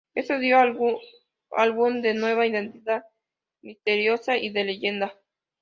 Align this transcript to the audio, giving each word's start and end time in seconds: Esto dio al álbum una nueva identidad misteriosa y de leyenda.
Esto 0.15 0.39
dio 0.39 0.57
al 0.57 0.75
álbum 1.51 1.95
una 1.99 2.13
nueva 2.15 2.47
identidad 2.47 3.03
misteriosa 3.61 4.35
y 4.35 4.49
de 4.49 4.63
leyenda. 4.63 5.13